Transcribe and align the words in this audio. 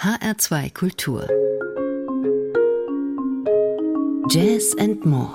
HR2 0.00 0.74
Kultur. 0.74 1.26
Jazz 4.30 4.76
and 4.78 5.04
More. 5.04 5.32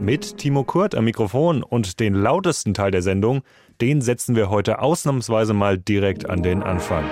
Mit 0.00 0.38
Timo 0.38 0.64
Kurt 0.64 0.94
am 0.94 1.04
Mikrofon 1.04 1.62
und 1.62 2.00
den 2.00 2.14
lautesten 2.14 2.72
Teil 2.72 2.92
der 2.92 3.02
Sendung, 3.02 3.42
den 3.82 4.00
setzen 4.00 4.36
wir 4.36 4.48
heute 4.48 4.78
ausnahmsweise 4.78 5.52
mal 5.52 5.76
direkt 5.76 6.30
an 6.30 6.42
den 6.42 6.62
Anfang. 6.62 7.04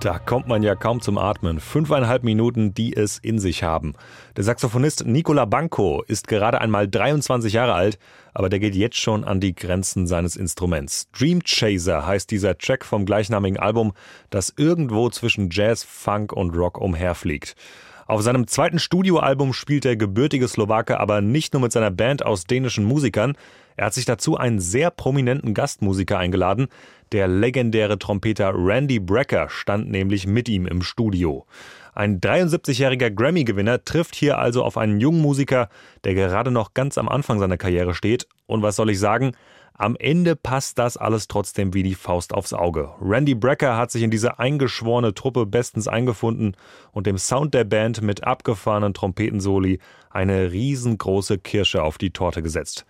Da 0.00 0.18
kommt 0.18 0.46
man 0.46 0.62
ja 0.62 0.74
kaum 0.74 1.00
zum 1.00 1.16
Atmen. 1.16 1.58
Fünfeinhalb 1.58 2.22
Minuten, 2.22 2.74
die 2.74 2.94
es 2.94 3.18
in 3.18 3.38
sich 3.38 3.62
haben. 3.62 3.94
Der 4.36 4.44
Saxophonist 4.44 5.06
Nicola 5.06 5.46
Banco 5.46 6.02
ist 6.06 6.28
gerade 6.28 6.60
einmal 6.60 6.86
23 6.86 7.54
Jahre 7.54 7.72
alt, 7.72 7.98
aber 8.34 8.50
der 8.50 8.58
geht 8.58 8.74
jetzt 8.74 8.98
schon 8.98 9.24
an 9.24 9.40
die 9.40 9.54
Grenzen 9.54 10.06
seines 10.06 10.36
Instruments. 10.36 11.08
Dream 11.12 11.40
Chaser 11.42 12.06
heißt 12.06 12.30
dieser 12.30 12.58
Track 12.58 12.84
vom 12.84 13.06
gleichnamigen 13.06 13.58
Album, 13.58 13.94
das 14.28 14.52
irgendwo 14.56 15.08
zwischen 15.08 15.48
Jazz, 15.50 15.82
Funk 15.82 16.32
und 16.32 16.54
Rock 16.54 16.78
umherfliegt. 16.78 17.56
Auf 18.06 18.22
seinem 18.22 18.46
zweiten 18.46 18.78
Studioalbum 18.78 19.52
spielt 19.52 19.84
der 19.84 19.96
gebürtige 19.96 20.46
Slowake 20.46 21.00
aber 21.00 21.22
nicht 21.22 21.54
nur 21.54 21.62
mit 21.62 21.72
seiner 21.72 21.90
Band 21.90 22.24
aus 22.24 22.44
dänischen 22.44 22.84
Musikern, 22.84 23.36
er 23.76 23.86
hat 23.86 23.94
sich 23.94 24.04
dazu 24.04 24.36
einen 24.36 24.58
sehr 24.58 24.90
prominenten 24.90 25.54
Gastmusiker 25.54 26.18
eingeladen. 26.18 26.68
Der 27.12 27.28
legendäre 27.28 27.98
Trompeter 27.98 28.52
Randy 28.54 28.98
Brecker 28.98 29.48
stand 29.48 29.90
nämlich 29.90 30.26
mit 30.26 30.48
ihm 30.48 30.66
im 30.66 30.82
Studio. 30.82 31.46
Ein 31.94 32.20
73-jähriger 32.20 33.10
Grammy-Gewinner 33.10 33.84
trifft 33.84 34.14
hier 34.14 34.38
also 34.38 34.64
auf 34.64 34.76
einen 34.76 35.00
jungen 35.00 35.22
Musiker, 35.22 35.68
der 36.04 36.14
gerade 36.14 36.50
noch 36.50 36.74
ganz 36.74 36.98
am 36.98 37.08
Anfang 37.08 37.38
seiner 37.38 37.56
Karriere 37.56 37.94
steht. 37.94 38.26
Und 38.46 38.62
was 38.62 38.76
soll 38.76 38.90
ich 38.90 38.98
sagen? 38.98 39.32
Am 39.78 39.94
Ende 39.94 40.36
passt 40.36 40.78
das 40.78 40.96
alles 40.96 41.28
trotzdem 41.28 41.74
wie 41.74 41.82
die 41.82 41.94
Faust 41.94 42.32
aufs 42.32 42.54
Auge. 42.54 42.90
Randy 42.98 43.34
Brecker 43.34 43.76
hat 43.76 43.90
sich 43.90 44.02
in 44.02 44.10
diese 44.10 44.38
eingeschworene 44.38 45.12
Truppe 45.12 45.44
bestens 45.44 45.86
eingefunden 45.86 46.56
und 46.92 47.06
dem 47.06 47.18
Sound 47.18 47.52
der 47.52 47.64
Band 47.64 48.00
mit 48.00 48.24
abgefahrenen 48.24 48.94
Trompetensoli 48.94 49.78
eine 50.08 50.50
riesengroße 50.50 51.38
Kirsche 51.38 51.82
auf 51.82 51.98
die 51.98 52.10
Torte 52.10 52.42
gesetzt. 52.42 52.86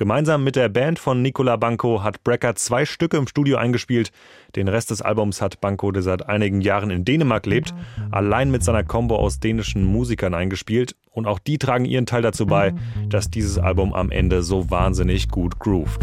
Gemeinsam 0.00 0.44
mit 0.44 0.56
der 0.56 0.70
Band 0.70 0.98
von 0.98 1.20
Nicola 1.20 1.56
Banco 1.56 2.02
hat 2.02 2.24
Brecker 2.24 2.54
zwei 2.54 2.86
Stücke 2.86 3.18
im 3.18 3.26
Studio 3.26 3.58
eingespielt. 3.58 4.12
Den 4.56 4.66
Rest 4.66 4.90
des 4.90 5.02
Albums 5.02 5.42
hat 5.42 5.60
Banco, 5.60 5.92
der 5.92 6.00
seit 6.00 6.26
einigen 6.26 6.62
Jahren 6.62 6.88
in 6.88 7.04
Dänemark 7.04 7.44
lebt, 7.44 7.74
allein 8.10 8.50
mit 8.50 8.64
seiner 8.64 8.82
Combo 8.82 9.16
aus 9.16 9.40
dänischen 9.40 9.84
Musikern 9.84 10.32
eingespielt. 10.32 10.96
Und 11.10 11.26
auch 11.26 11.38
die 11.38 11.58
tragen 11.58 11.84
ihren 11.84 12.06
Teil 12.06 12.22
dazu 12.22 12.46
bei, 12.46 12.72
dass 13.10 13.30
dieses 13.30 13.58
Album 13.58 13.92
am 13.92 14.10
Ende 14.10 14.42
so 14.42 14.70
wahnsinnig 14.70 15.28
gut 15.28 15.58
groovt. 15.58 16.00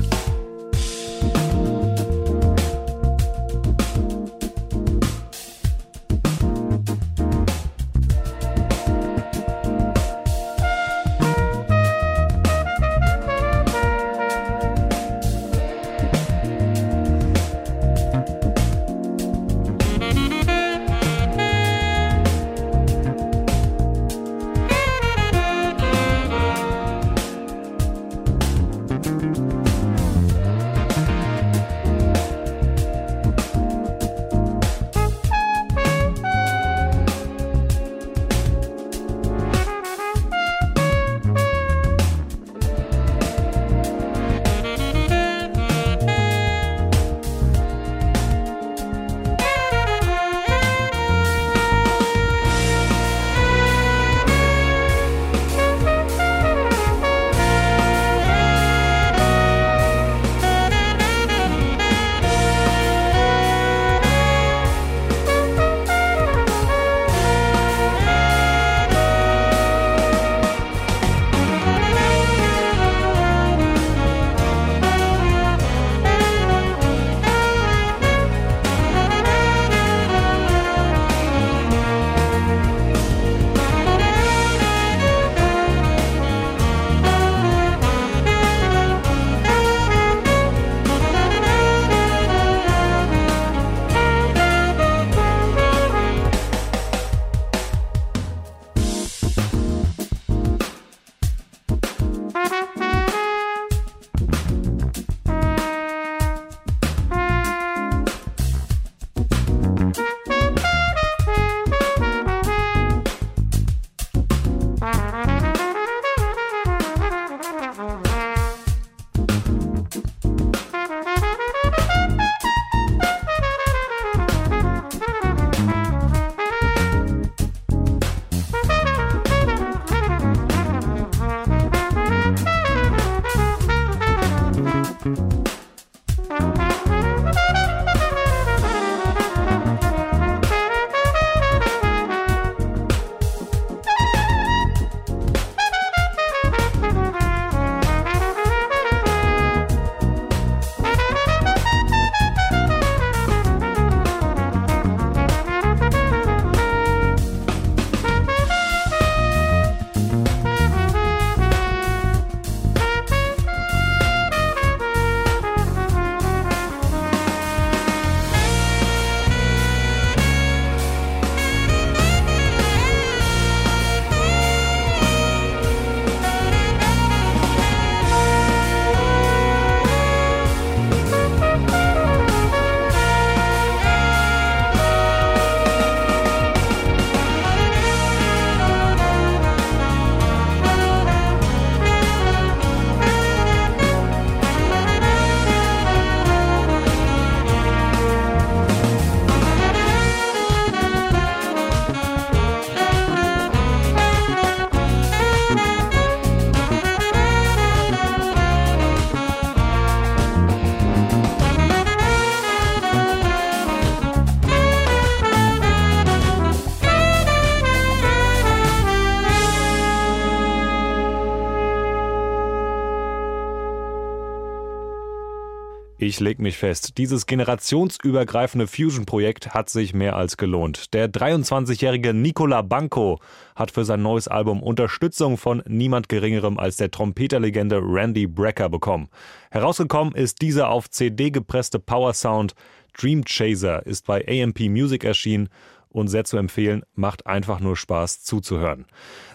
Ich 226.17 226.21
leg 226.21 226.39
mich 226.39 226.57
fest, 226.57 226.97
dieses 226.97 227.27
generationsübergreifende 227.27 228.65
Fusion-Projekt 228.65 229.53
hat 229.53 229.69
sich 229.69 229.93
mehr 229.93 230.15
als 230.15 230.35
gelohnt. 230.35 230.95
Der 230.95 231.11
23-jährige 231.11 232.11
Nicola 232.11 232.63
Banco 232.63 233.19
hat 233.55 233.69
für 233.69 233.85
sein 233.85 234.01
neues 234.01 234.27
Album 234.27 234.63
Unterstützung 234.63 235.37
von 235.37 235.61
niemand 235.67 236.09
Geringerem 236.09 236.57
als 236.57 236.77
der 236.77 236.89
Trompeterlegende 236.89 237.79
Randy 237.83 238.25
Brecker 238.25 238.67
bekommen. 238.67 239.09
Herausgekommen 239.51 240.15
ist 240.15 240.41
dieser 240.41 240.69
auf 240.69 240.89
CD 240.89 241.29
gepresste 241.29 241.77
Power 241.77 242.13
Sound. 242.13 242.55
Dream 242.99 243.23
Chaser 243.23 243.85
ist 243.85 244.07
bei 244.07 244.25
AMP 244.27 244.61
Music 244.61 245.03
erschienen 245.03 245.49
und 245.89 246.07
sehr 246.07 246.23
zu 246.23 246.37
empfehlen, 246.37 246.81
macht 246.95 247.27
einfach 247.27 247.59
nur 247.59 247.77
Spaß 247.77 248.23
zuzuhören. 248.23 248.87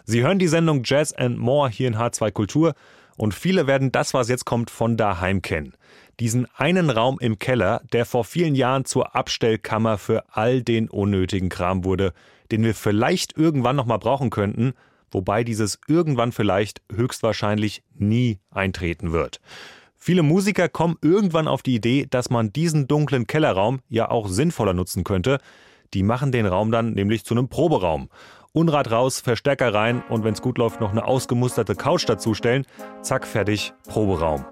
Sie 0.03 0.23
hören 0.23 0.41
die 0.41 0.49
Sendung 0.49 0.83
Jazz 0.85 1.13
and 1.13 1.39
More 1.39 1.71
hier 1.71 1.87
in 1.87 1.95
H2 1.95 2.33
Kultur 2.33 2.75
und 3.17 3.35
viele 3.35 3.69
werden 3.69 3.93
das, 3.93 4.15
was 4.15 4.29
jetzt 4.29 4.47
kommt, 4.47 4.69
von 4.69 4.97
daheim 4.97 5.43
kennen 5.43 5.75
diesen 6.21 6.47
einen 6.55 6.91
Raum 6.91 7.19
im 7.21 7.39
Keller, 7.39 7.83
der 7.93 8.05
vor 8.05 8.25
vielen 8.25 8.55
Jahren 8.55 8.85
zur 8.85 9.15
Abstellkammer 9.15 9.99
für 9.99 10.25
all 10.31 10.63
den 10.63 10.89
unnötigen 10.89 11.49
Kram 11.49 11.85
wurde, 11.85 12.13
den 12.51 12.65
wir 12.65 12.75
vielleicht 12.75 13.37
irgendwann 13.37 13.77
noch 13.77 13.87
mal 13.87 13.99
brauchen 13.99 14.31
könnten, 14.31 14.75
wobei 15.11 15.45
dieses 15.45 15.79
irgendwann 15.89 16.33
vielleicht 16.33 16.83
höchstwahrscheinlich 16.93 17.83
nie 17.95 18.39
eintreten 18.51 19.13
wird. 19.13 19.41
Viele 19.97 20.23
Musiker 20.23 20.69
kommen 20.69 20.97
irgendwann 21.01 21.47
auf 21.47 21.63
die 21.63 21.77
Idee, 21.77 22.07
dass 22.11 22.29
man 22.29 22.53
diesen 22.53 22.89
dunklen 22.89 23.27
Kellerraum 23.27 23.81
ja 23.89 24.11
auch 24.11 24.29
sinnvoller 24.29 24.75
nutzen 24.75 25.05
könnte. 25.05 25.39
Die 25.95 26.03
machen 26.03 26.33
den 26.33 26.47
Raum 26.47 26.73
dann 26.73 26.93
nämlich 26.93 27.25
zu 27.25 27.35
einem 27.35 27.49
Proberaum. 27.49 28.09
Unrad 28.55 28.91
raus, 28.91 29.21
Verstärker 29.21 29.73
rein 29.73 30.03
und 30.09 30.25
wenn 30.25 30.35
es 30.35 30.43
gut 30.43 30.59
läuft, 30.59 30.81
noch 30.81 30.91
eine 30.91 31.07
ausgemusterte 31.07 31.75
Couch 31.75 32.07
dazustellen. 32.07 32.67
Zack, 33.01 33.27
fertig, 33.27 33.73
Proberaum. 33.89 34.45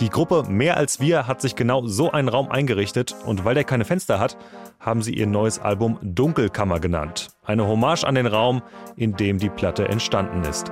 Die 0.00 0.10
Gruppe 0.10 0.42
Mehr 0.48 0.76
als 0.76 0.98
wir 0.98 1.28
hat 1.28 1.40
sich 1.40 1.54
genau 1.54 1.86
so 1.86 2.10
einen 2.10 2.28
Raum 2.28 2.50
eingerichtet 2.50 3.14
und 3.24 3.44
weil 3.44 3.54
der 3.54 3.62
keine 3.64 3.84
Fenster 3.84 4.18
hat, 4.18 4.36
haben 4.80 5.02
sie 5.02 5.14
ihr 5.14 5.26
neues 5.26 5.60
Album 5.60 5.98
Dunkelkammer 6.02 6.80
genannt. 6.80 7.28
Eine 7.44 7.66
Hommage 7.66 8.04
an 8.04 8.16
den 8.16 8.26
Raum, 8.26 8.62
in 8.96 9.16
dem 9.16 9.38
die 9.38 9.50
Platte 9.50 9.86
entstanden 9.86 10.42
ist. 10.42 10.70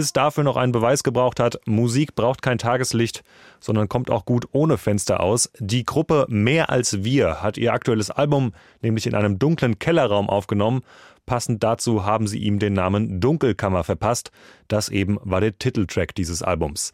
Es 0.00 0.12
dafür 0.12 0.44
noch 0.44 0.56
einen 0.56 0.72
Beweis 0.72 1.02
gebraucht 1.02 1.40
hat, 1.40 1.60
Musik 1.66 2.14
braucht 2.14 2.42
kein 2.42 2.58
Tageslicht, 2.58 3.22
sondern 3.60 3.88
kommt 3.88 4.10
auch 4.10 4.24
gut 4.24 4.46
ohne 4.52 4.78
Fenster 4.78 5.20
aus. 5.20 5.50
Die 5.58 5.84
Gruppe 5.84 6.26
Mehr 6.28 6.70
als 6.70 7.04
wir 7.04 7.42
hat 7.42 7.56
ihr 7.58 7.72
aktuelles 7.72 8.10
Album 8.10 8.52
nämlich 8.82 9.06
in 9.06 9.14
einem 9.14 9.38
dunklen 9.38 9.78
Kellerraum 9.78 10.28
aufgenommen. 10.28 10.82
Passend 11.26 11.62
dazu 11.62 12.04
haben 12.04 12.26
sie 12.26 12.38
ihm 12.38 12.58
den 12.58 12.72
Namen 12.72 13.20
Dunkelkammer 13.20 13.84
verpasst. 13.84 14.32
Das 14.68 14.88
eben 14.88 15.18
war 15.22 15.40
der 15.40 15.58
Titeltrack 15.58 16.14
dieses 16.14 16.42
Albums. 16.42 16.92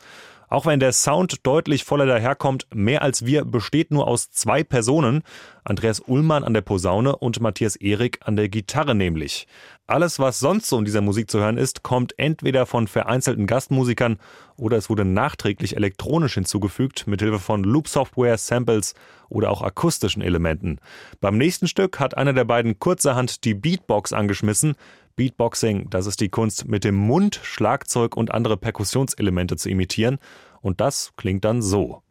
Auch 0.49 0.67
wenn 0.67 0.79
der 0.79 0.93
Sound 0.93 1.45
deutlich 1.45 1.85
voller 1.85 2.07
daherkommt, 2.07 2.67
mehr 2.73 3.03
als 3.03 3.27
wir 3.27 3.45
besteht 3.45 3.91
nur 3.91 4.07
aus 4.07 4.31
zwei 4.31 4.63
Personen. 4.63 5.23
Andreas 5.65 6.01
Ullmann 6.01 6.45
an 6.45 6.55
der 6.55 6.61
Posaune 6.61 7.17
und 7.17 7.41
Matthias 7.41 7.77
Erik 7.77 8.21
an 8.25 8.37
der 8.37 8.49
Gitarre 8.49 8.95
nämlich. 8.95 9.49
Alles, 9.89 10.19
was 10.19 10.41
sonst 10.41 10.69
so 10.69 10.79
in 10.79 10.85
dieser 10.85 11.01
Musik 11.01 11.31
zu 11.31 11.39
hören 11.39 11.59
ist, 11.59 11.85
kommt 11.85 12.19
entweder 12.19 12.67
von 12.67 12.89
vereinzelten 12.89 13.47
Gastmusikern 13.47 14.19
oder 14.57 14.77
es 14.77 14.91
wurde 14.91 15.05
nachträglich 15.05 15.77
elektronisch 15.77 16.35
hinzugefügt, 16.35 17.07
mithilfe 17.07 17.39
von 17.39 17.63
Loop-Software, 17.63 18.37
Samples 18.37 18.95
oder 19.29 19.51
auch 19.51 19.63
akustischen 19.63 20.23
Elementen. 20.23 20.81
Beim 21.21 21.39
nächsten 21.39 21.69
Stück 21.69 22.01
hat 22.01 22.17
einer 22.17 22.33
der 22.33 22.45
beiden 22.45 22.81
kurzerhand 22.81 23.45
die 23.45 23.55
Beatbox 23.55 24.13
angeschmissen. 24.13 24.75
Beatboxing, 25.15 25.89
das 25.89 26.07
ist 26.07 26.21
die 26.21 26.31
Kunst, 26.31 26.67
mit 26.67 26.83
dem 26.83 26.97
Mund 26.97 27.39
Schlagzeug 27.45 28.17
und 28.17 28.35
andere 28.35 28.57
Perkussionselemente 28.57 29.57
zu 29.57 29.71
imitieren. 29.71 30.19
Und 30.63 30.81
das 30.81 31.13
klingt 31.17 31.45
dann 31.45 31.63
so. 31.63 32.03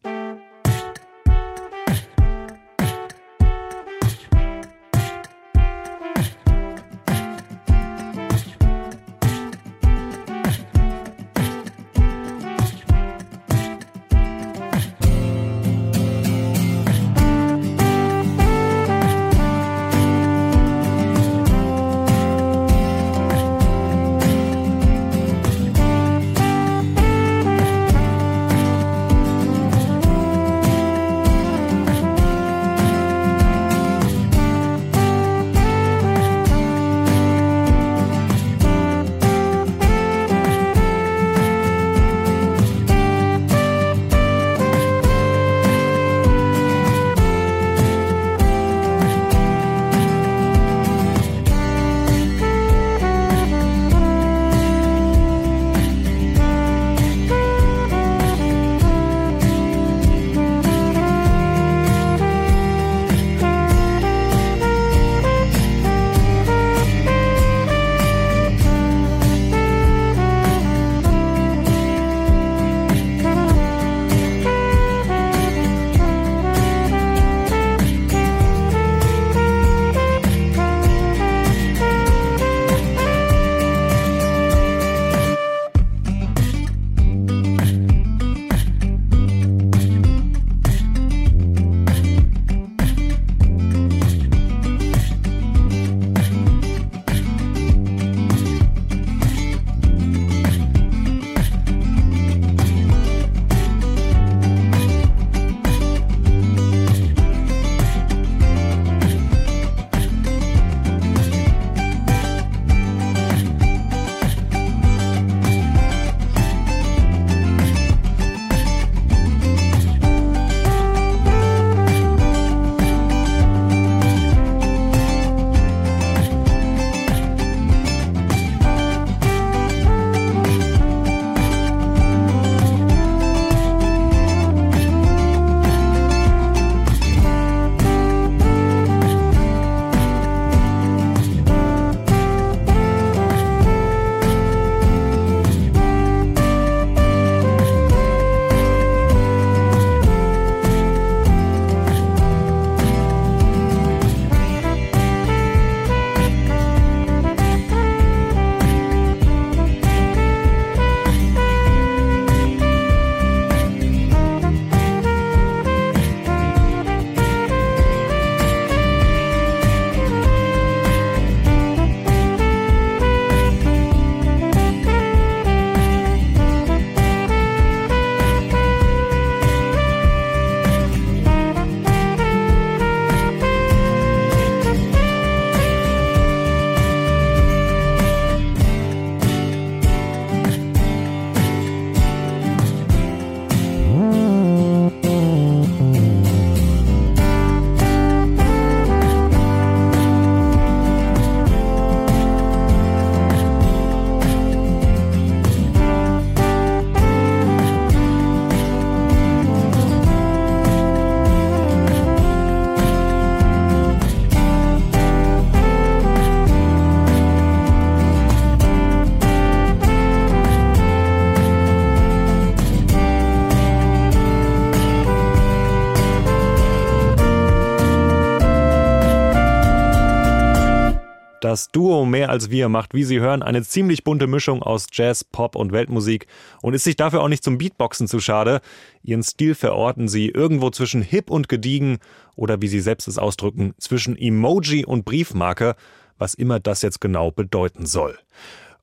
Das 231.55 231.72
Duo 231.72 232.03
Mehr 232.03 232.31
als 232.31 232.50
wir 232.50 232.68
macht, 232.68 232.94
wie 232.94 233.05
Sie 233.05 233.22
hören, 233.22 233.41
eine 233.41 233.63
ziemlich 233.63 234.03
bunte 234.03 234.27
Mischung 234.27 234.61
aus 234.61 234.87
Jazz, 234.91 235.24
Pop 235.24 235.55
und 235.55 235.72
Weltmusik 235.72 236.27
und 236.61 236.74
ist 236.74 236.83
sich 236.83 236.98
dafür 236.98 237.24
auch 237.24 237.29
nicht 237.29 237.46
zum 237.46 237.57
Beatboxen 237.57 238.09
zu 238.09 238.20
schade. 238.20 238.59
Ihren 239.03 239.24
Stil 239.24 239.55
verorten 239.55 240.09
sie 240.09 240.27
irgendwo 240.27 240.70
zwischen 240.70 241.01
hip 241.01 241.29
und 241.29 241.48
gediegen 241.48 242.00
oder 242.35 242.61
wie 242.61 242.68
sie 242.68 242.81
selbst 242.81 243.07
es 243.07 243.18
ausdrücken, 243.18 243.74
zwischen 243.77 244.18
Emoji 244.18 244.83
und 244.83 245.05
Briefmarke, 245.05 245.77
was 246.18 246.33
immer 246.33 246.59
das 246.59 246.81
jetzt 246.81 247.00
genau 247.00 247.31
bedeuten 247.31 247.85
soll. 247.85 248.20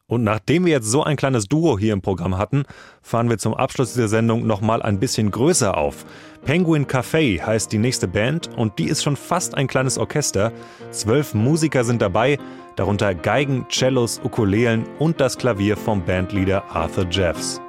Und 0.06 0.24
nachdem 0.24 0.66
wir 0.66 0.72
jetzt 0.72 0.90
so 0.90 1.02
ein 1.02 1.16
kleines 1.16 1.46
Duo 1.46 1.78
hier 1.78 1.92
im 1.92 2.02
Programm 2.02 2.36
hatten, 2.36 2.64
fahren 3.00 3.30
wir 3.30 3.38
zum 3.38 3.54
Abschluss 3.54 3.94
dieser 3.94 4.08
Sendung 4.08 4.46
nochmal 4.46 4.82
ein 4.82 4.98
bisschen 4.98 5.30
größer 5.30 5.76
auf. 5.76 6.04
Penguin 6.44 6.86
Café 6.86 7.40
heißt 7.40 7.72
die 7.72 7.78
nächste 7.78 8.08
Band 8.08 8.50
und 8.56 8.78
die 8.78 8.88
ist 8.88 9.02
schon 9.02 9.16
fast 9.16 9.54
ein 9.54 9.68
kleines 9.68 9.98
Orchester. 9.98 10.52
Zwölf 10.90 11.34
Musiker 11.34 11.84
sind 11.84 12.02
dabei, 12.02 12.38
darunter 12.76 13.14
Geigen, 13.14 13.66
Cellos, 13.70 14.20
Ukulelen 14.22 14.84
und 14.98 15.20
das 15.20 15.38
Klavier 15.38 15.76
vom 15.76 16.04
Bandleader 16.04 16.64
Arthur 16.70 17.06
Jeffs. 17.10 17.60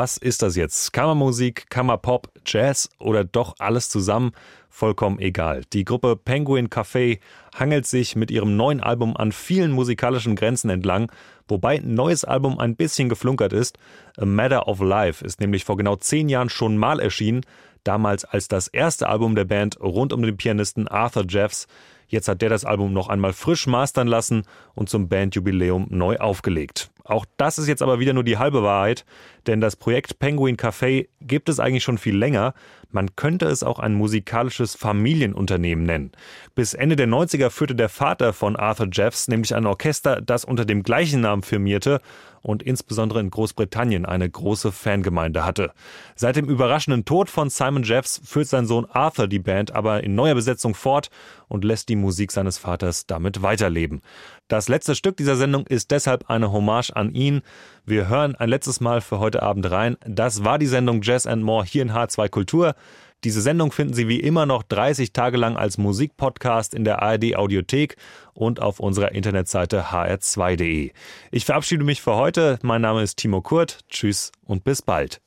Was 0.00 0.16
ist 0.16 0.40
das 0.40 0.56
jetzt? 0.56 0.94
Kammermusik, 0.94 1.68
Kammerpop, 1.68 2.30
Jazz 2.46 2.88
oder 2.98 3.22
doch 3.22 3.56
alles 3.58 3.90
zusammen? 3.90 4.32
Vollkommen 4.70 5.18
egal. 5.18 5.60
Die 5.74 5.84
Gruppe 5.84 6.16
Penguin 6.16 6.70
Café 6.70 7.18
hangelt 7.54 7.84
sich 7.84 8.16
mit 8.16 8.30
ihrem 8.30 8.56
neuen 8.56 8.80
Album 8.80 9.14
an 9.14 9.30
vielen 9.30 9.72
musikalischen 9.72 10.36
Grenzen 10.36 10.70
entlang, 10.70 11.12
wobei 11.48 11.80
ein 11.80 11.92
neues 11.92 12.24
Album 12.24 12.58
ein 12.58 12.76
bisschen 12.76 13.10
geflunkert 13.10 13.52
ist. 13.52 13.76
A 14.16 14.24
Matter 14.24 14.68
of 14.68 14.80
Life 14.80 15.22
ist 15.22 15.38
nämlich 15.38 15.66
vor 15.66 15.76
genau 15.76 15.96
zehn 15.96 16.30
Jahren 16.30 16.48
schon 16.48 16.78
mal 16.78 16.98
erschienen, 16.98 17.42
damals 17.84 18.24
als 18.24 18.48
das 18.48 18.68
erste 18.68 19.06
Album 19.06 19.34
der 19.34 19.44
Band 19.44 19.78
rund 19.82 20.14
um 20.14 20.22
den 20.22 20.38
Pianisten 20.38 20.88
Arthur 20.88 21.26
Jeffs. 21.28 21.66
Jetzt 22.08 22.26
hat 22.26 22.40
der 22.40 22.48
das 22.48 22.64
Album 22.64 22.94
noch 22.94 23.10
einmal 23.10 23.34
frisch 23.34 23.66
mastern 23.66 24.08
lassen 24.08 24.44
und 24.74 24.88
zum 24.88 25.10
Bandjubiläum 25.10 25.88
neu 25.90 26.16
aufgelegt. 26.16 26.90
Auch 27.10 27.26
das 27.36 27.58
ist 27.58 27.66
jetzt 27.66 27.82
aber 27.82 27.98
wieder 27.98 28.12
nur 28.12 28.22
die 28.22 28.38
halbe 28.38 28.62
Wahrheit, 28.62 29.04
denn 29.48 29.60
das 29.60 29.74
Projekt 29.74 30.20
Penguin 30.20 30.56
Café 30.56 31.08
gibt 31.20 31.48
es 31.48 31.58
eigentlich 31.58 31.82
schon 31.82 31.98
viel 31.98 32.16
länger. 32.16 32.54
Man 32.92 33.16
könnte 33.16 33.46
es 33.46 33.64
auch 33.64 33.80
ein 33.80 33.94
musikalisches 33.94 34.76
Familienunternehmen 34.76 35.84
nennen. 35.84 36.12
Bis 36.54 36.72
Ende 36.72 36.94
der 36.94 37.08
90er 37.08 37.50
führte 37.50 37.74
der 37.74 37.88
Vater 37.88 38.32
von 38.32 38.54
Arthur 38.54 38.90
Jeffs 38.92 39.26
nämlich 39.26 39.56
ein 39.56 39.66
Orchester, 39.66 40.20
das 40.20 40.44
unter 40.44 40.64
dem 40.64 40.84
gleichen 40.84 41.22
Namen 41.22 41.42
firmierte 41.42 42.00
und 42.42 42.62
insbesondere 42.62 43.20
in 43.20 43.30
Großbritannien 43.30 44.06
eine 44.06 44.28
große 44.28 44.72
Fangemeinde 44.72 45.44
hatte. 45.44 45.72
Seit 46.14 46.36
dem 46.36 46.48
überraschenden 46.48 47.04
Tod 47.04 47.28
von 47.28 47.50
Simon 47.50 47.82
Jeffs 47.82 48.20
führt 48.24 48.48
sein 48.48 48.66
Sohn 48.66 48.86
Arthur 48.86 49.28
die 49.28 49.38
Band 49.38 49.72
aber 49.72 50.02
in 50.02 50.14
neuer 50.14 50.34
Besetzung 50.34 50.74
fort 50.74 51.10
und 51.48 51.64
lässt 51.64 51.88
die 51.88 51.96
Musik 51.96 52.32
seines 52.32 52.58
Vaters 52.58 53.06
damit 53.06 53.42
weiterleben. 53.42 54.02
Das 54.48 54.68
letzte 54.68 54.94
Stück 54.94 55.16
dieser 55.16 55.36
Sendung 55.36 55.66
ist 55.66 55.90
deshalb 55.90 56.30
eine 56.30 56.52
Hommage 56.52 56.90
an 56.90 57.12
ihn. 57.12 57.42
Wir 57.84 58.08
hören 58.08 58.34
ein 58.36 58.48
letztes 58.48 58.80
Mal 58.80 59.00
für 59.00 59.18
heute 59.18 59.42
Abend 59.42 59.70
rein. 59.70 59.96
Das 60.06 60.44
war 60.44 60.58
die 60.58 60.66
Sendung 60.66 61.02
Jazz 61.02 61.26
and 61.26 61.42
More 61.42 61.64
hier 61.64 61.82
in 61.82 61.92
H2 61.92 62.28
Kultur. 62.28 62.74
Diese 63.24 63.42
Sendung 63.42 63.70
finden 63.70 63.92
Sie 63.92 64.08
wie 64.08 64.20
immer 64.20 64.46
noch 64.46 64.62
30 64.62 65.12
Tage 65.12 65.36
lang 65.36 65.56
als 65.56 65.76
Musikpodcast 65.76 66.74
in 66.74 66.84
der 66.84 67.02
ARD 67.02 67.36
Audiothek 67.36 67.96
und 68.32 68.60
auf 68.62 68.80
unserer 68.80 69.12
Internetseite 69.12 69.86
hr2.de. 69.90 70.92
Ich 71.30 71.44
verabschiede 71.44 71.84
mich 71.84 72.00
für 72.00 72.16
heute. 72.16 72.58
Mein 72.62 72.80
Name 72.80 73.02
ist 73.02 73.16
Timo 73.16 73.42
Kurt. 73.42 73.80
Tschüss 73.90 74.32
und 74.46 74.64
bis 74.64 74.80
bald. 74.80 75.20